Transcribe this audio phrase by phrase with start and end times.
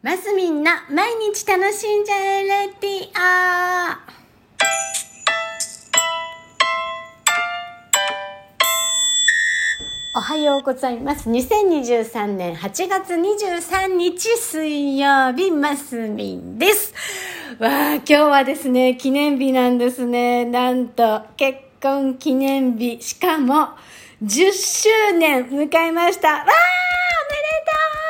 [0.00, 3.08] まずみんな、毎日楽しんじゃえレディ
[10.14, 11.28] オおはようございます。
[11.28, 16.94] 2023年8月23日水曜日、ますみんです。
[17.58, 20.44] わあ、今日はですね、記念日なんですね。
[20.44, 23.70] なんと、結婚記念日、しかも、
[24.22, 26.28] 10周年迎えました。
[26.28, 26.54] わあ、おめで
[27.66, 27.72] と
[28.04, 28.08] う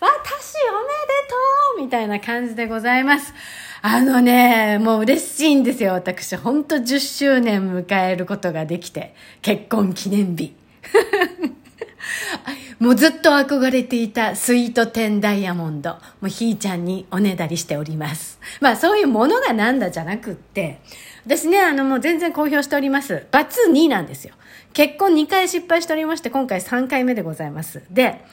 [0.00, 1.36] 私おめでと
[1.76, 3.34] うみたいな感じでございます。
[3.82, 6.36] あのね、もう嬉しいんですよ、私。
[6.36, 9.14] ほんと10周年迎えることができて。
[9.42, 10.54] 結婚記念日。
[12.78, 15.90] もうずっと憧れていたスイートテンダイヤモンド。
[15.90, 18.38] もうひーちゃんにおねだりしております。
[18.60, 20.80] まあそういうものがなんだじゃなくって、
[21.26, 23.26] 私ね、あのもう全然公表しております。
[23.30, 24.34] バツ2なんですよ。
[24.72, 27.82] 結婚2回失敗しておりまして、今回3回目でございます。
[27.90, 28.24] で、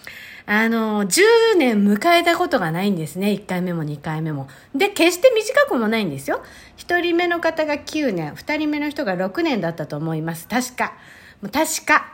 [0.50, 3.32] あの、10年迎えたことがないんですね。
[3.32, 4.48] 1回目も2回目も。
[4.74, 6.42] で、決して短くもないんですよ。
[6.78, 10.48] 1人目の方が9年、2人目の人が6年だったと思います。
[10.48, 10.94] 確か。
[11.42, 12.14] もう確か。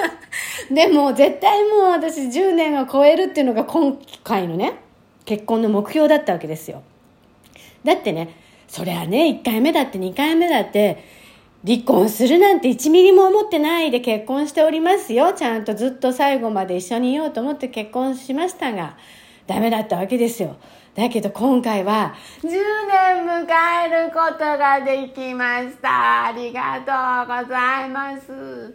[0.72, 4.72] でも、絶対もう私10年を超えるっていうのが今回のね、
[5.26, 6.82] 結婚の目標だったわけですよ。
[7.84, 8.34] だってね、
[8.66, 11.04] そりゃね、1回目だって2回目だって、
[11.66, 15.32] 離婚するなんて1ミリも思ってないで結婚しておりますよ。
[15.32, 18.96] ちゃんとずっと最後まで一緒にいようと思って結婚しましたが、
[19.46, 20.56] ダメだったわけですよ。
[20.94, 23.46] だけど今回は、10年迎
[23.86, 26.26] えることができました。
[26.26, 28.74] ありがとうございます。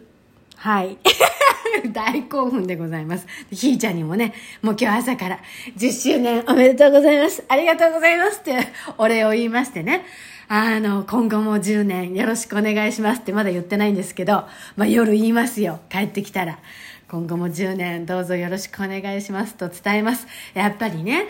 [0.56, 0.98] はい。
[1.92, 3.26] 大興奮でございます。
[3.50, 5.38] ひーちゃんにもね、もう今日朝から
[5.76, 7.42] 10周年おめでとうございます。
[7.48, 10.04] ありがとうございますってお礼を言いましてね。
[10.48, 14.44] あの、今後も10年よろしくお願いしますってまだ言ってないんですけど、
[14.76, 15.80] まあ夜言いますよ。
[15.88, 16.58] 帰ってきたら。
[17.08, 20.26] 今後も10年どうぞよろしくお願いしますと伝えます。
[20.54, 21.26] やっぱりね、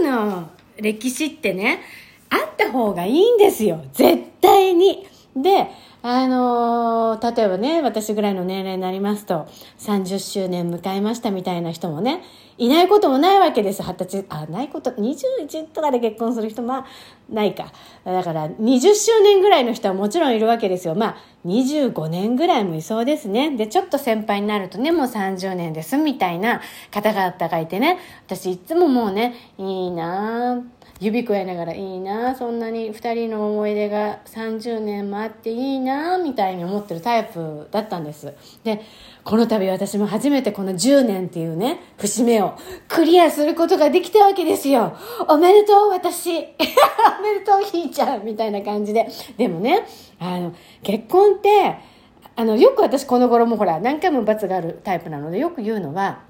[0.00, 1.80] 夫婦の歴史ってね、
[2.28, 3.84] あった方がいいんですよ。
[3.92, 5.06] 絶対に。
[5.34, 5.68] で、
[6.08, 12.22] あのー例えばね、私ぐらいの年齢になりますと、30周年迎えましたみたいな人もね、
[12.58, 13.82] いないこともないわけです。
[13.82, 16.86] 二十歳、あ、ないこと、21とかで結婚する人は
[17.28, 17.72] ないか。
[18.04, 20.94] だから、20周年ぐらいの人はもちろんいるわけですよ。
[20.94, 23.56] まあ、25年ぐらいもいそうですね。
[23.56, 26.60] で、ちょっと先輩になるとね、もう30年ですみたいな
[26.92, 30.76] 方々がいてね、私いつももうね、いいなぁ。
[30.98, 38.34] 指くわえながらいいなそんなに2人の思い出が30年もあっていいななみたいに思ってるタイプだったんです。
[38.64, 38.82] で
[39.24, 42.56] この度私も初めてこの10年っていうね節目を
[42.88, 44.96] クリアすることができたわけですよ。
[45.28, 46.30] おめでとう私。
[46.38, 49.08] おめでとうひーちゃんみたいな感じで。
[49.36, 49.84] でもね
[50.20, 50.52] あの
[50.82, 51.76] 結婚って
[52.36, 56.20] あのよく私この頃もほら何回も罰があるタイプなのでよく言うのは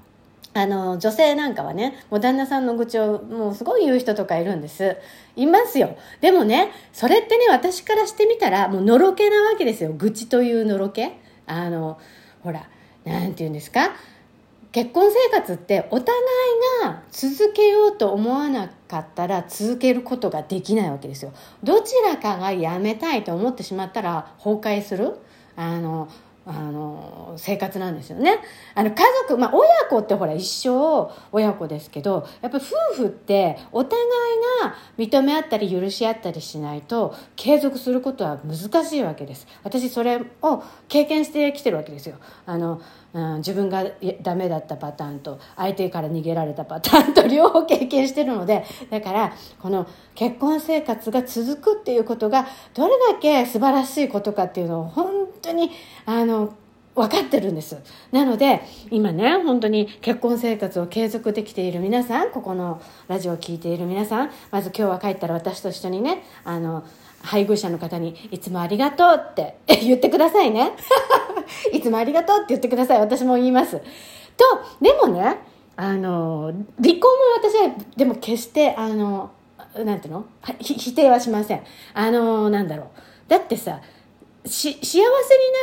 [0.57, 4.97] あの、女性なんかはね、もう旦那さんの愚痴をもうすごい言う人とかいるんです。
[5.35, 5.97] いますよ。
[6.19, 9.93] でもね、それってね、私からしてみたら、もうのろけなわけですよ。
[9.93, 11.17] 愚痴というのろけ。
[11.45, 11.99] あの、
[12.43, 12.67] ほら、
[13.05, 13.91] なんて言うんですか？
[14.73, 21.31] 結婚生活ってお互いが続けようと思わなかったら続けることができないわけですよ。
[21.63, 25.17] どちらかがやめたいと思ってしまったら崩壊する。
[25.55, 26.09] あの、
[26.49, 28.39] あの生活なんですよね。
[28.73, 34.07] あの家族、まあ、親子ってほら一生親子ですけどやっぱ夫婦ってお互い
[34.63, 39.45] が認め合ったり許し合ったりしないと継続することは難しいわけです。
[39.63, 42.15] 私それを経験してきてるわけですよ。
[42.45, 42.81] あの、
[43.13, 43.83] うん、自分が
[44.21, 55.71] ダメだったパターンと相手から逃げられたパターンと 両方経験してるのでだからこの結婚生活が続くっていうことがどれだけ素晴らしいことかっていうのを本当に
[56.05, 56.53] あの
[56.95, 57.77] 分かってるんです。
[58.11, 66.83] なので、今ね、本当に結婚生活を継続できている皆さん、ここのラジオを聴いている皆さん、まず今日は帰ったら私と一緒にね、あの、
[67.21, 70.71] 配偶者の方に、いつもありがとうって 言ってくださいね。
[71.71, 72.99] いつもありがとうって言ってください。
[72.99, 73.77] 私も言います。
[73.77, 73.83] と、
[74.81, 75.37] でもね、
[75.75, 79.29] あの、離婚も私は、でも決して、あの、
[79.85, 80.25] なんていうの？
[80.59, 81.61] 否定はしません。
[81.93, 82.87] あの、なんだろう。
[83.27, 83.81] だってさ、
[84.47, 85.03] 幸せにな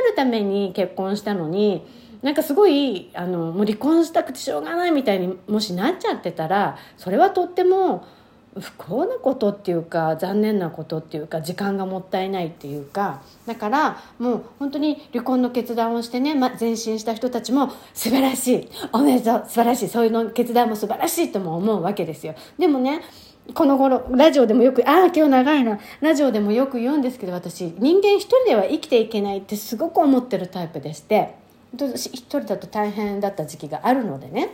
[0.08, 1.86] るために結婚したのに
[2.22, 8.06] なんかすごいあのもう離婚したくてしょうがないみたいにもしなっちゃってたらそれはとっても
[8.60, 22.34] 不幸なことっていうか残念なことっていうか時間がもったいないっていうかだからもう本当に離婚の決断をしてね、ま、前進した人たちも素晴らしいおめでとう素晴らしいそういうの決断も素晴らしいとも思うわけですよ。
[22.58, 23.02] でもね
[23.52, 25.78] この頃ラジオでもよくああ今日長いな。
[26.00, 31.34] ラジオでもよく言うんですけど私人間一人では生きていけないってすごく思ってるタイプでして
[31.74, 34.50] 一人だと大変だった時期があるのでね。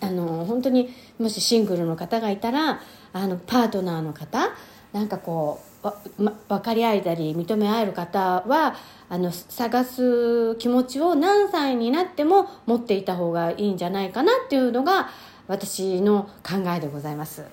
[0.00, 2.80] あの本当にもしシングルの方がいたら
[3.12, 4.50] あのパートナーの方
[4.92, 8.76] なんかこうわ、ま、分かり合えたり認め合える方は
[9.08, 15.10] あの探す気持ちを何歳になっても持っていた方がいいんじゃないかなっていうのが
[15.48, 17.44] 私の考えでございます。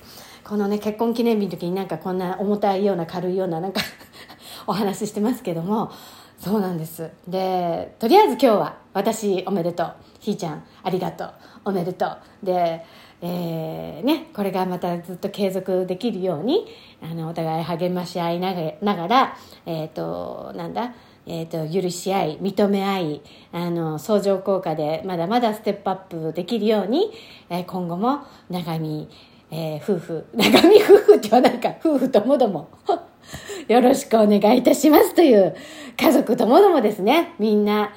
[0.44, 3.82] このね結婚記念日の時になんかこんな重たいような軽いようななんか
[4.68, 5.92] お話ししてますけども
[6.40, 7.10] そうなんです。
[7.28, 9.96] でとりあえず今日は私おめでとう。
[10.20, 11.34] ひーちゃんありがとう。
[11.66, 12.46] おめでとう。
[12.46, 12.86] で
[13.26, 16.68] えー、ね、これがまたずっと継続できるように
[17.02, 20.94] あのお互い励まし合いながら、えっ、ー、となんだ
[21.26, 23.22] えーと、許し合い認め合い
[23.52, 27.12] あの相乗効果でまだまだステップアップできるように、
[27.50, 29.10] えー、今後も長見、
[29.52, 32.68] えー、夫婦 長見夫婦ってはなんか夫婦ともども
[33.68, 35.56] よろしくお願いいたしますという
[35.98, 37.92] 家族ともどもですねみんな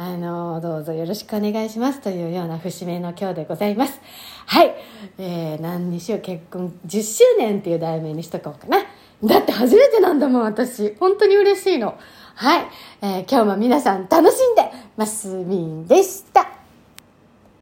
[0.00, 4.00] あの、どうぞよろしくお願いしますというような節目の今日でございます。
[4.46, 4.76] はい。
[5.18, 8.78] えー、何にしよう、結婚10周年っていう題名にしとこうかな。
[9.24, 10.94] だって初めてなんだもん、私。
[11.00, 11.98] 本当に嬉しいの。
[12.34, 12.66] はい。
[13.02, 16.57] えー、今日も皆さん楽しんでますみんでした。